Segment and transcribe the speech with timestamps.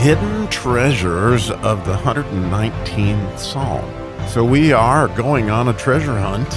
[0.00, 3.84] hidden treasures of the 119th Psalm.
[4.28, 6.48] So we are going on a treasure hunt,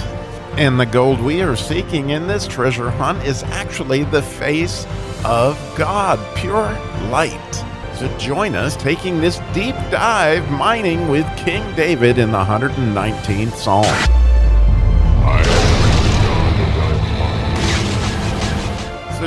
[0.58, 4.86] and the gold we are seeking in this treasure hunt is actually the face
[5.26, 6.72] of God, pure
[7.10, 7.54] light.
[8.00, 13.84] So join us taking this deep dive mining with King David in the 119th Psalm.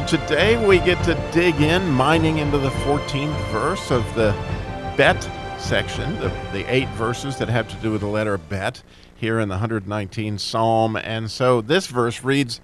[0.06, 4.30] Today we get to dig in, mining into the 14th verse of the
[4.96, 5.20] Bet
[5.58, 8.84] section, the, the eight verses that have to do with the letter Bet
[9.16, 10.94] here in the 119th Psalm.
[10.94, 12.60] And so this verse reads,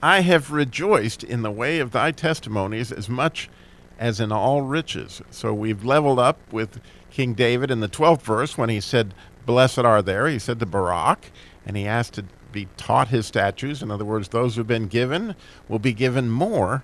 [0.00, 3.50] I have rejoiced in the way of thy testimonies as much
[3.98, 5.20] as in all riches.
[5.32, 6.80] So we've leveled up with
[7.10, 9.12] King David in the 12th verse when he said,
[9.44, 10.28] Blessed are there.
[10.28, 11.32] He said the Barak,
[11.64, 12.24] and he asked to
[12.56, 13.82] be taught his statutes.
[13.82, 15.34] In other words, those who've been given
[15.68, 16.82] will be given more.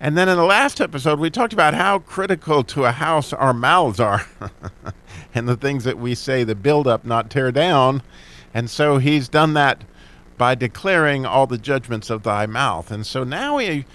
[0.00, 3.52] And then in the last episode, we talked about how critical to a house our
[3.52, 4.24] mouths are
[5.34, 8.02] and the things that we say, the build up, not tear down.
[8.52, 9.82] And so he's done that
[10.38, 12.92] by declaring all the judgments of thy mouth.
[12.92, 13.86] And so now we,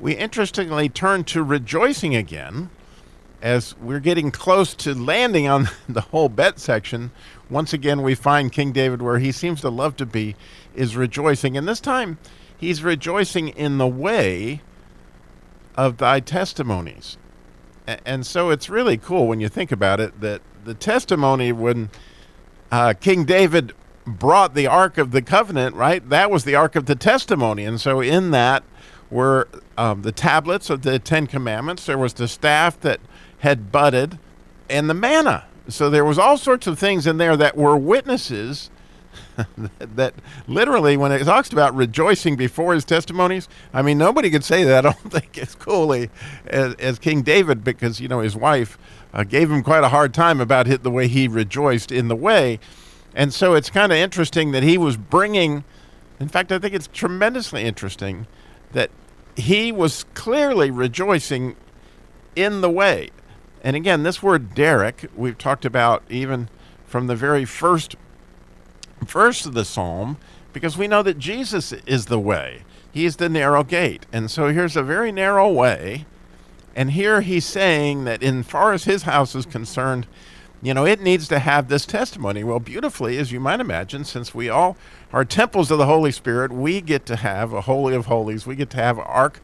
[0.00, 2.68] we interestingly turn to rejoicing again
[3.40, 7.12] as we're getting close to landing on the whole bet section,
[7.52, 10.34] once again we find King David where he seems to love to be,
[10.74, 11.56] is rejoicing.
[11.56, 12.18] And this time
[12.56, 14.62] he's rejoicing in the way
[15.76, 17.18] of thy testimonies.
[17.86, 21.90] And so it's really cool when you think about it that the testimony when
[22.70, 23.72] uh, King David
[24.06, 26.08] brought the Ark of the Covenant, right?
[26.08, 27.64] That was the Ark of the Testimony.
[27.64, 28.64] And so in that
[29.12, 31.86] were um, the tablets of the Ten Commandments.
[31.86, 33.00] There was the staff that
[33.40, 34.18] had budded,
[34.70, 35.44] and the manna.
[35.72, 38.70] So there was all sorts of things in there that were witnesses
[39.78, 40.14] that
[40.46, 44.86] literally when it talks about rejoicing before his testimonies, I mean nobody could say that.
[44.86, 46.10] I don't think as coolly
[46.46, 48.78] as, as King David because you know his wife
[49.12, 52.16] uh, gave him quite a hard time about it, the way he rejoiced in the
[52.16, 52.58] way,
[53.14, 55.64] and so it's kind of interesting that he was bringing.
[56.20, 58.26] In fact, I think it's tremendously interesting
[58.72, 58.90] that
[59.36, 61.56] he was clearly rejoicing
[62.36, 63.10] in the way.
[63.62, 66.50] And again, this word Derek, we've talked about even
[66.84, 67.96] from the very first
[69.00, 70.18] verse of the psalm,
[70.52, 72.64] because we know that Jesus is the way.
[72.92, 74.04] He's the narrow gate.
[74.12, 76.04] And so here's a very narrow way.
[76.76, 80.06] And here he's saying that, in far as his house is concerned,
[80.62, 82.44] you know, it needs to have this testimony.
[82.44, 84.76] Well, beautifully, as you might imagine, since we all
[85.12, 88.46] are temples of the Holy Spirit, we get to have a Holy of Holies.
[88.46, 89.40] We get to have Ark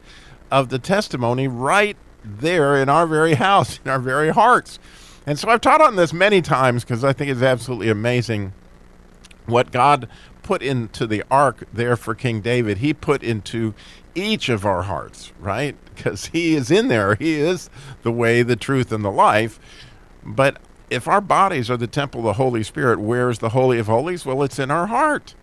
[0.51, 4.79] of the Testimony right there in our very house, in our very hearts.
[5.25, 8.53] And so I've taught on this many times because I think it's absolutely amazing
[9.45, 10.07] what God
[10.43, 12.79] put into the ark there for King David.
[12.79, 13.73] He put into
[14.15, 15.75] each of our hearts, right?
[15.93, 17.15] Because he is in there.
[17.15, 17.69] He is
[18.03, 19.59] the way, the truth, and the life.
[20.23, 20.57] But
[20.89, 24.25] if our bodies are the temple of the Holy Spirit, where's the Holy of Holies?
[24.25, 25.35] Well, it's in our heart,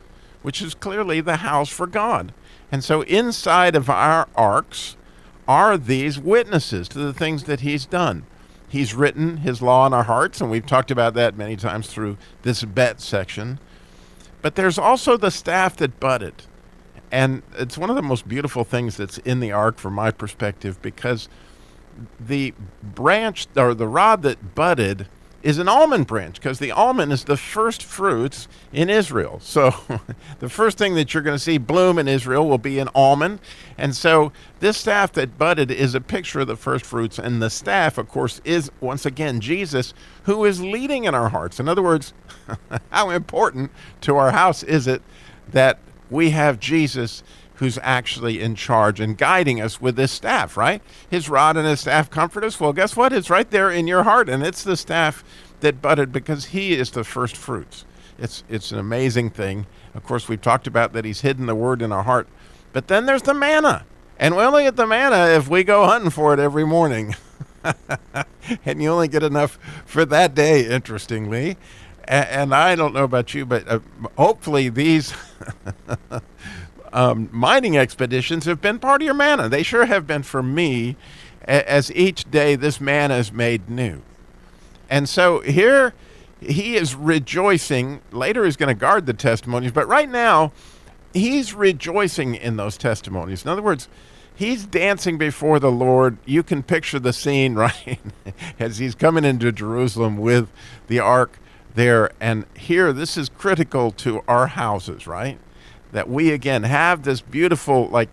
[0.43, 2.33] which is clearly the house for God.
[2.73, 4.97] And so inside of our arks,
[5.49, 8.27] are these witnesses to the things that he's done.
[8.69, 12.17] He's written his law in our hearts, and we've talked about that many times through
[12.43, 13.61] this bet section.
[14.43, 16.45] But there's also the staff that budded.
[17.13, 20.83] And it's one of the most beautiful things that's in the ark from my perspective
[20.83, 21.29] because
[22.19, 22.53] the
[22.83, 25.09] branch or the rod that budded
[25.47, 29.41] is an almond branch because the almond is the first fruits in Israel.
[29.57, 29.73] So
[30.41, 33.39] the first thing that you're going to see bloom in Israel will be an almond.
[33.79, 37.19] And so this staff that budded is a picture of the first fruits.
[37.19, 41.61] And the staff, of course, is once again Jesus who is leading in our hearts.
[41.61, 42.13] In other words,
[42.91, 43.71] how important
[44.03, 45.01] to our house is it
[45.53, 45.79] that
[46.11, 47.23] we have Jesus
[47.57, 50.83] who's actually in charge and guiding us with this staff, right?
[51.11, 52.61] His rod and his staff comfort us.
[52.61, 53.13] Well, guess what?
[53.13, 55.25] It's right there in your heart, and it's the staff
[55.61, 57.85] that budded because he is the first fruits.
[58.19, 59.67] It's it's an amazing thing.
[59.95, 62.29] Of course, we've talked about that he's hidden the word in our heart.
[62.73, 63.87] But then there's the manna.
[64.19, 67.15] And we only get the manna if we go hunting for it every morning.
[68.65, 71.57] and you only get enough for that day, interestingly.
[72.07, 73.81] and I don't know about you, but uh,
[74.17, 75.15] hopefully these
[76.93, 79.49] um, mining expeditions have been part of your manna.
[79.49, 80.97] They sure have been for me,
[81.43, 84.03] as each day this manna is made new.
[84.89, 85.95] And so here
[86.41, 88.01] he is rejoicing.
[88.13, 90.53] Later he's going to guard the testimonies, but right now
[91.13, 93.45] he's rejoicing in those testimonies.
[93.45, 93.89] In other words,
[94.35, 96.19] he's dancing before the Lord.
[96.25, 97.99] You can picture the scene, right?
[98.59, 100.51] As he's coming into Jerusalem with
[100.89, 101.39] the ark
[101.75, 102.11] there.
[102.21, 105.39] And here, this is critical to our houses, right?
[105.93, 108.11] That we again have this beautiful like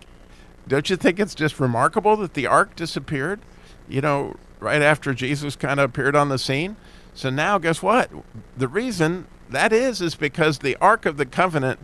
[0.68, 3.40] don't you think it's just remarkable that the ark disappeared
[3.88, 6.78] you know right after Jesus kind of appeared on the scene.
[7.14, 8.10] So now, guess what?
[8.58, 11.80] The reason that is is because the Ark of the Covenant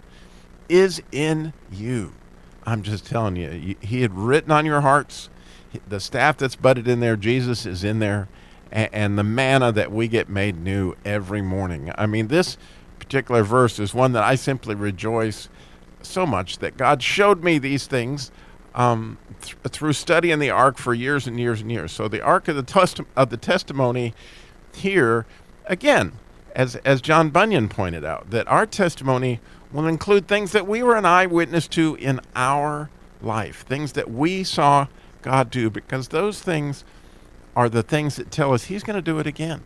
[0.69, 2.13] is in you.
[2.65, 5.29] I'm just telling you, He had written on your hearts.
[5.87, 8.27] The staff that's budded in there, Jesus is in there,
[8.71, 11.91] and the manna that we get made new every morning.
[11.95, 12.57] I mean, this
[12.97, 15.47] particular verse is one that I simply rejoice
[16.01, 18.31] so much that God showed me these things
[18.75, 21.91] um, th- through studying the ark for years and years and years.
[21.91, 24.13] So the ark of the testi- of the testimony
[24.73, 25.25] here
[25.65, 26.13] again,
[26.55, 29.39] as as John Bunyan pointed out, that our testimony
[29.71, 32.89] will include things that we were an eyewitness to in our
[33.21, 34.87] life, things that we saw
[35.21, 36.83] God do, because those things
[37.55, 39.61] are the things that tell us He's going to do it again.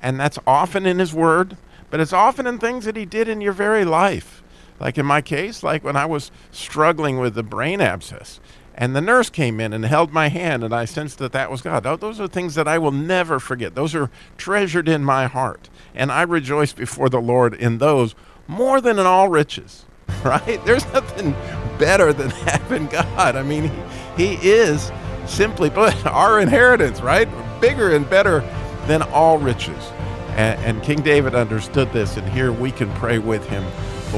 [0.00, 1.56] And that's often in His Word,
[1.90, 4.42] but it's often in things that He did in your very life.
[4.78, 8.40] Like in my case, like when I was struggling with the brain abscess,
[8.74, 11.62] and the nurse came in and held my hand, and I sensed that that was
[11.62, 11.82] God.
[11.82, 13.74] Those are things that I will never forget.
[13.74, 15.70] Those are treasured in my heart.
[15.94, 18.14] And I rejoice before the Lord in those
[18.46, 19.86] more than in all riches,
[20.24, 20.62] right?
[20.66, 21.32] There's nothing
[21.78, 23.34] better than having God.
[23.34, 23.70] I mean,
[24.16, 24.92] He, he is
[25.26, 27.28] simply put our inheritance, right?
[27.60, 28.40] Bigger and better
[28.86, 29.92] than all riches.
[30.36, 33.64] And, and King David understood this, and here we can pray with him,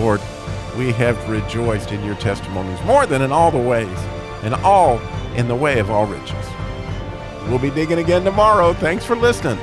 [0.01, 0.21] Lord
[0.79, 3.99] we have rejoiced in your testimonies more than in all the ways,
[4.43, 5.01] and all
[5.35, 6.47] in the way of all riches.
[7.49, 8.73] We'll be digging again tomorrow.
[8.75, 9.59] Thanks for listening.